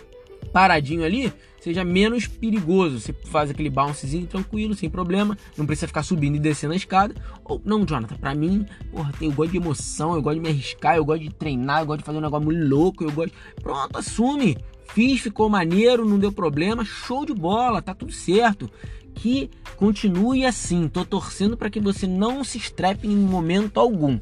paradinho 0.52 1.04
ali, 1.04 1.32
seja 1.60 1.84
menos 1.84 2.26
perigoso. 2.26 3.00
Você 3.00 3.12
faz 3.12 3.50
aquele 3.50 3.70
bouncezinho 3.70 4.26
tranquilo, 4.26 4.74
sem 4.74 4.88
problema, 4.88 5.36
não 5.56 5.66
precisa 5.66 5.86
ficar 5.86 6.02
subindo 6.02 6.36
e 6.36 6.38
descendo 6.38 6.72
a 6.72 6.76
escada. 6.76 7.14
Ou 7.44 7.60
não, 7.64 7.84
Jonathan, 7.84 8.16
pra 8.16 8.34
mim, 8.34 8.66
porra, 8.90 9.12
eu 9.20 9.32
gosto 9.32 9.52
de 9.52 9.56
emoção, 9.58 10.14
eu 10.14 10.22
gosto 10.22 10.36
de 10.36 10.42
me 10.42 10.48
arriscar, 10.48 10.96
eu 10.96 11.04
gosto 11.04 11.22
de 11.22 11.30
treinar, 11.30 11.80
eu 11.80 11.86
gosto 11.86 12.00
de 12.00 12.04
fazer 12.04 12.18
um 12.18 12.22
negócio 12.22 12.44
muito 12.44 12.68
louco, 12.68 13.04
eu 13.04 13.12
gosto. 13.12 13.32
Pronto, 13.62 13.98
assume. 13.98 14.56
Fiz, 14.94 15.20
ficou 15.20 15.48
maneiro, 15.50 16.08
não 16.08 16.18
deu 16.18 16.32
problema, 16.32 16.84
show 16.84 17.24
de 17.26 17.34
bola, 17.34 17.82
tá 17.82 17.94
tudo 17.94 18.12
certo. 18.12 18.70
Que 19.14 19.50
continue 19.76 20.46
assim. 20.46 20.88
Tô 20.88 21.04
torcendo 21.04 21.56
para 21.56 21.68
que 21.68 21.80
você 21.80 22.06
não 22.06 22.42
se 22.42 22.56
estrepe 22.56 23.06
em 23.06 23.16
momento 23.16 23.78
algum. 23.78 24.18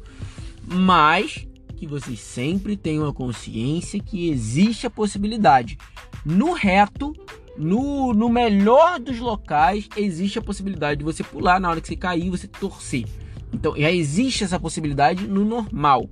Mas 0.65 1.47
que 1.77 1.87
vocês 1.87 2.19
sempre 2.19 2.75
tenham 2.75 3.07
a 3.07 3.13
consciência 3.13 3.99
que 3.99 4.29
existe 4.29 4.87
a 4.87 4.89
possibilidade. 4.89 5.77
No 6.25 6.53
reto, 6.53 7.13
no, 7.57 8.13
no 8.13 8.29
melhor 8.29 8.99
dos 8.99 9.19
locais, 9.19 9.87
existe 9.95 10.39
a 10.39 10.41
possibilidade 10.41 10.99
de 10.99 11.03
você 11.03 11.23
pular 11.23 11.59
na 11.59 11.69
hora 11.69 11.81
que 11.81 11.87
você 11.87 11.95
cair, 11.95 12.29
você 12.29 12.47
torcer. 12.47 13.05
Então 13.53 13.75
já 13.77 13.91
existe 13.91 14.43
essa 14.43 14.59
possibilidade 14.59 15.27
no 15.27 15.45
normal. 15.45 16.09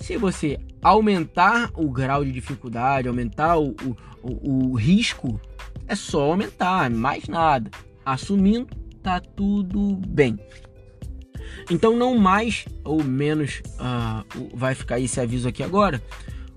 Se 0.00 0.16
você 0.16 0.58
aumentar 0.82 1.70
o 1.74 1.88
grau 1.90 2.24
de 2.24 2.32
dificuldade, 2.32 3.06
aumentar 3.06 3.56
o, 3.56 3.68
o, 3.70 3.96
o, 4.22 4.70
o 4.70 4.74
risco, 4.74 5.40
é 5.86 5.94
só 5.94 6.22
aumentar, 6.22 6.90
mais 6.90 7.28
nada. 7.28 7.70
Assumindo, 8.04 8.68
tá 9.02 9.20
tudo 9.20 9.96
bem. 10.08 10.38
Então, 11.70 11.96
não 11.96 12.18
mais 12.18 12.64
ou 12.84 13.02
menos 13.04 13.62
uh, 13.76 14.48
vai 14.54 14.74
ficar 14.74 14.98
esse 14.98 15.20
aviso 15.20 15.48
aqui 15.48 15.62
agora. 15.62 16.02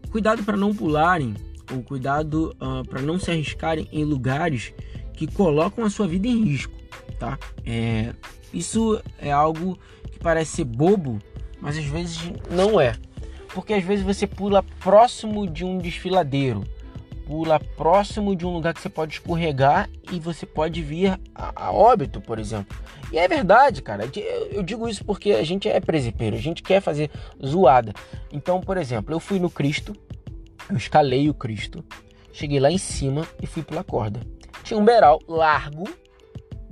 Cuidado 0.10 0.44
para 0.44 0.58
não 0.58 0.74
pularem, 0.74 1.36
ou 1.72 1.82
cuidado 1.84 2.56
uh, 2.62 2.80
ah, 2.80 2.84
para 2.88 3.02
não 3.02 3.20
se 3.20 3.32
arriscarem 3.32 3.88
em 3.92 4.04
lugares 4.04 4.74
que 5.14 5.28
colocam 5.28 5.86
a 5.86 5.90
sua 5.90 6.08
vida 6.08 6.28
em 6.28 6.44
risco, 6.44 6.74
tá? 7.20 7.38
É, 7.66 8.14
isso 8.54 9.02
é 9.20 9.32
algo 9.32 9.78
que 10.12 10.20
parece 10.20 10.58
ser 10.58 10.64
bobo, 10.66 11.20
mas 11.60 11.78
às 11.78 11.86
vezes 11.86 12.20
não 12.50 12.80
é. 12.80 12.96
Porque 13.54 13.74
às 13.74 13.84
vezes 13.84 14.04
você 14.04 14.28
pula 14.28 14.64
próximo 14.82 15.48
de 15.48 15.64
um 15.64 15.78
desfiladeiro, 15.78 16.64
pula 17.26 17.60
próximo 17.60 18.36
de 18.36 18.46
um 18.46 18.52
lugar 18.52 18.74
que 18.74 18.82
você 18.82 18.90
pode 18.90 19.14
escorregar 19.14 19.90
e 20.12 20.20
você 20.20 20.46
pode 20.46 20.82
vir 20.82 21.20
a, 21.34 21.68
a 21.68 21.72
óbito, 21.72 22.22
por 22.22 22.38
exemplo. 22.38 22.78
E 23.12 23.18
é 23.18 23.28
verdade, 23.28 23.82
cara. 23.82 24.10
Eu 24.52 24.62
digo 24.64 24.88
isso 24.88 25.04
porque 25.06 25.32
a 25.32 25.44
gente 25.44 25.70
é 25.70 25.80
presepeiro, 25.80 26.36
a 26.36 26.40
gente 26.40 26.62
quer 26.62 26.82
fazer 26.82 27.10
zoada. 27.44 27.94
Então, 28.32 28.60
por 28.60 28.78
exemplo, 28.78 29.14
eu 29.14 29.20
fui 29.20 29.40
no 29.40 29.50
Cristo, 29.50 29.96
eu 30.70 30.78
escalei 30.78 31.30
o 31.30 31.34
Cristo, 31.34 31.84
cheguei 32.34 32.60
lá 32.60 32.72
em 32.72 32.78
cima 32.78 33.28
e 33.42 33.46
fui 33.46 33.64
pela 33.64 33.84
corda. 33.84 34.22
Tinha 34.64 34.80
um 34.80 34.86
beiral 34.86 35.20
largo, 35.28 35.88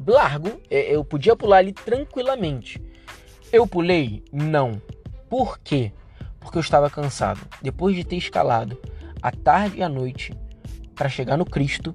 largo, 0.06 0.60
é, 0.70 0.96
eu 0.96 1.04
podia 1.06 1.36
pular 1.36 1.58
ali 1.58 1.74
tranquilamente. 1.74 2.82
Eu 3.52 3.68
pulei? 3.68 4.24
Não. 4.32 4.82
Por 5.30 5.60
quê? 5.60 5.92
Porque 6.40 6.58
eu 6.58 6.62
estava 6.62 6.90
cansado. 6.90 7.40
Depois 7.62 7.96
de 7.96 8.04
ter 8.04 8.18
escalado 8.18 8.80
à 9.22 9.32
tarde 9.32 9.78
e 9.78 9.84
à 9.84 9.90
noite 9.90 10.34
para 10.96 11.08
chegar 11.08 11.38
no 11.38 11.46
Cristo, 11.46 11.94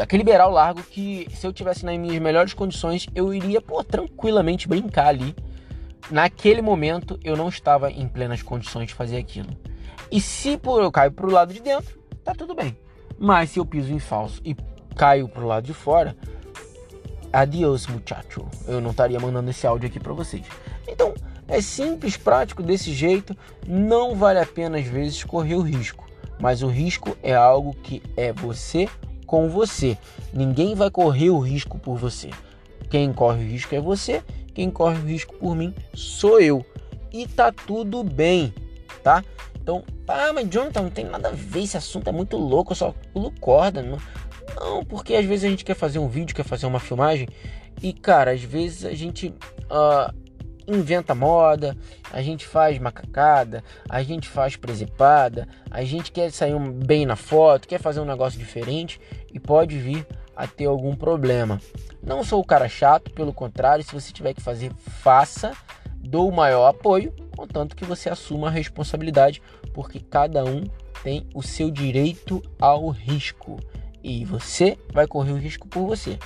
aquele 0.00 0.22
beiral 0.22 0.50
largo 0.50 0.82
que 0.82 1.26
se 1.34 1.46
eu 1.46 1.52
tivesse 1.52 1.84
nas 1.84 1.98
minhas 1.98 2.20
melhores 2.22 2.54
condições, 2.54 3.06
eu 3.14 3.34
iria 3.34 3.60
pô, 3.60 3.82
tranquilamente 3.82 4.68
brincar 4.68 5.08
ali. 5.08 5.34
Naquele 6.10 6.62
momento 6.62 7.18
eu 7.22 7.36
não 7.36 7.48
estava 7.48 7.90
em 7.90 8.06
plenas 8.08 8.42
condições 8.42 8.88
de 8.88 8.94
fazer 8.94 9.16
aquilo. 9.16 9.50
E 10.10 10.20
se 10.20 10.60
eu 10.64 10.92
caio 10.92 11.12
para 11.12 11.26
o 11.26 11.30
lado 11.30 11.54
de 11.54 11.60
dentro, 11.60 11.98
tá 12.24 12.34
tudo 12.34 12.54
bem. 12.54 12.76
Mas 13.18 13.50
se 13.50 13.58
eu 13.58 13.66
piso 13.66 13.92
em 13.92 13.98
falso 13.98 14.40
e 14.44 14.56
caio 14.96 15.28
para 15.28 15.42
o 15.42 15.46
lado 15.46 15.64
de 15.64 15.74
fora, 15.74 16.16
adiós 17.32 17.86
muchacho. 17.86 18.46
Eu 18.66 18.80
não 18.80 18.90
estaria 18.90 19.20
mandando 19.20 19.50
esse 19.50 19.66
áudio 19.66 19.88
aqui 19.88 20.00
para 20.00 20.12
vocês. 20.12 20.44
Então, 20.88 21.14
é 21.46 21.60
simples, 21.60 22.16
prático 22.16 22.62
desse 22.62 22.92
jeito, 22.92 23.36
não 23.66 24.14
vale 24.14 24.38
a 24.38 24.46
pena 24.46 24.78
às 24.78 24.86
vezes 24.86 25.22
correr 25.24 25.54
o 25.54 25.62
risco. 25.62 26.08
Mas 26.40 26.62
o 26.62 26.68
risco 26.68 27.16
é 27.22 27.34
algo 27.34 27.74
que 27.74 28.02
é 28.16 28.32
você 28.32 28.88
com 29.26 29.48
você. 29.48 29.96
Ninguém 30.32 30.74
vai 30.74 30.90
correr 30.90 31.30
o 31.30 31.38
risco 31.38 31.78
por 31.78 31.96
você. 31.96 32.30
Quem 32.88 33.12
corre 33.12 33.44
o 33.44 33.48
risco 33.48 33.74
é 33.74 33.80
você, 33.80 34.22
quem 34.54 34.70
corre 34.70 34.98
o 34.98 35.06
risco 35.06 35.34
por 35.34 35.54
mim 35.54 35.74
sou 35.94 36.40
eu. 36.40 36.64
E 37.12 37.26
tá 37.26 37.52
tudo 37.52 38.02
bem, 38.02 38.52
tá? 39.02 39.24
Então, 39.62 39.84
ah, 40.08 40.32
mas 40.32 40.48
Jonathan, 40.48 40.82
não 40.82 40.90
tem 40.90 41.04
nada 41.04 41.28
a 41.28 41.32
ver, 41.32 41.62
esse 41.62 41.76
assunto 41.76 42.08
é 42.08 42.12
muito 42.12 42.36
louco, 42.36 42.72
eu 42.72 42.76
só 42.76 42.94
pulo 43.12 43.32
corda. 43.40 43.82
Não, 43.82 43.98
não 44.56 44.84
porque 44.84 45.14
às 45.14 45.24
vezes 45.24 45.44
a 45.44 45.48
gente 45.48 45.64
quer 45.64 45.74
fazer 45.74 45.98
um 45.98 46.08
vídeo, 46.08 46.34
quer 46.34 46.44
fazer 46.44 46.66
uma 46.66 46.80
filmagem, 46.80 47.28
e 47.82 47.92
cara, 47.92 48.32
às 48.32 48.42
vezes 48.42 48.84
a 48.84 48.92
gente 48.92 49.28
uh, 49.28 50.12
inventa 50.66 51.14
moda, 51.14 51.76
a 52.12 52.22
gente 52.22 52.46
faz 52.46 52.78
macacada, 52.78 53.62
a 53.88 54.02
gente 54.02 54.28
faz 54.28 54.56
presepada, 54.56 55.48
a 55.70 55.82
gente 55.84 56.12
quer 56.12 56.30
sair 56.30 56.58
bem 56.58 57.04
na 57.06 57.16
foto, 57.16 57.68
quer 57.68 57.80
fazer 57.80 58.00
um 58.00 58.04
negócio 58.04 58.38
diferente 58.38 59.00
e 59.32 59.38
pode 59.38 59.78
vir 59.78 60.06
a 60.36 60.46
ter 60.46 60.66
algum 60.66 60.94
problema. 60.94 61.60
Não 62.02 62.24
sou 62.24 62.40
o 62.40 62.44
cara 62.44 62.68
chato, 62.68 63.10
pelo 63.10 63.32
contrário, 63.32 63.84
se 63.84 63.92
você 63.92 64.12
tiver 64.12 64.34
que 64.34 64.40
fazer, 64.40 64.72
faça, 64.74 65.52
dou 65.96 66.28
o 66.28 66.32
maior 66.32 66.66
apoio, 66.66 67.14
contanto 67.40 67.74
que 67.74 67.86
você 67.86 68.10
assuma 68.10 68.48
a 68.48 68.50
responsabilidade, 68.50 69.40
porque 69.72 69.98
cada 69.98 70.44
um 70.44 70.64
tem 71.02 71.26
o 71.34 71.42
seu 71.42 71.70
direito 71.70 72.42
ao 72.60 72.90
risco 72.90 73.58
e 74.04 74.26
você 74.26 74.76
vai 74.92 75.06
correr 75.06 75.32
o 75.32 75.38
risco 75.38 75.66
por 75.66 75.86
você. 75.86 76.18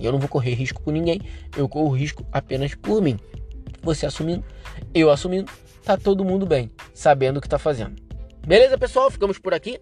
Eu 0.00 0.10
não 0.10 0.18
vou 0.18 0.28
correr 0.28 0.54
risco 0.54 0.82
por 0.82 0.92
ninguém, 0.92 1.20
eu 1.56 1.68
corro 1.68 1.94
risco 1.94 2.26
apenas 2.32 2.74
por 2.74 3.00
mim 3.00 3.16
você 3.80 4.04
assumindo, 4.04 4.44
eu 4.92 5.10
assumindo, 5.10 5.50
tá 5.84 5.96
todo 5.96 6.24
mundo 6.24 6.44
bem, 6.44 6.68
sabendo 6.92 7.36
o 7.36 7.40
que 7.40 7.48
tá 7.48 7.58
fazendo. 7.58 7.94
Beleza, 8.44 8.76
pessoal? 8.76 9.10
Ficamos 9.12 9.38
por 9.38 9.54
aqui. 9.54 9.80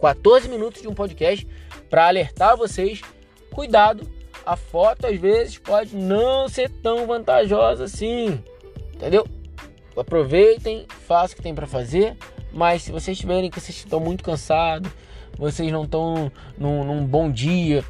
14 0.00 0.48
minutos 0.48 0.80
de 0.80 0.88
um 0.88 0.94
podcast 0.94 1.46
para 1.90 2.08
alertar 2.08 2.56
vocês. 2.56 3.02
Cuidado, 3.50 4.08
a 4.46 4.56
foto 4.56 5.06
às 5.06 5.18
vezes 5.20 5.58
pode 5.58 5.94
não 5.94 6.48
ser 6.48 6.70
tão 6.70 7.06
vantajosa 7.06 7.84
assim. 7.84 8.42
Entendeu? 8.94 9.26
Aproveitem, 9.96 10.86
façam 11.06 11.34
o 11.34 11.36
que 11.36 11.42
tem 11.42 11.54
para 11.54 11.66
fazer. 11.66 12.16
Mas 12.52 12.82
se 12.82 12.92
vocês 12.92 13.18
tiverem 13.18 13.50
que 13.50 13.60
vocês 13.60 13.76
estão 13.78 13.98
muito 13.98 14.22
cansados, 14.22 14.90
vocês 15.36 15.70
não 15.72 15.84
estão 15.84 16.30
num, 16.56 16.84
num, 16.84 17.04
bom 17.04 17.30
dia, 17.30 17.84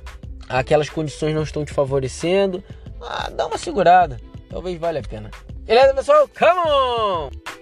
aquelas 0.49 0.89
condições 0.89 1.35
não 1.35 1.43
estão 1.43 1.65
te 1.65 1.73
favorecendo, 1.73 2.65
ah, 3.03 3.31
dá 3.31 3.47
uma 3.47 3.59
segurada. 3.59 4.19
Talvez 4.49 4.79
valha 4.79 5.01
a 5.01 5.09
pena. 5.09 5.31
Beleza, 5.67 5.95
pessoal? 5.95 6.29
Come 6.29 6.61
on! 6.71 7.54